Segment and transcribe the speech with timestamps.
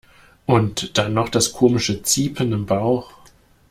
[0.47, 3.13] Und dann noch das komische ziepen im Bauch.